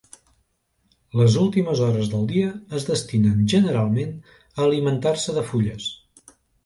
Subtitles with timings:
[1.19, 2.47] Les últimes hores del dia
[2.79, 5.93] es destinen generalment a alimentar-se de fulles.